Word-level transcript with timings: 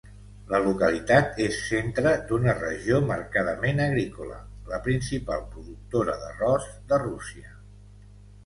La 0.51 0.59
localitat 0.67 1.35
és 1.47 1.59
centre 1.65 2.13
d'una 2.31 2.55
regió 2.63 3.01
marcadament 3.11 3.83
agrícola, 3.85 4.39
la 4.73 4.81
principal 4.89 5.47
productora 5.53 6.17
d'arròs 6.25 6.67
de 6.93 7.01
Rússia. 7.09 7.57